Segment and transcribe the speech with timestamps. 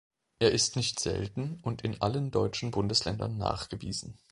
[0.39, 4.17] Er ist nicht selten und in allen deutschen Bundesländern nachgewiesen.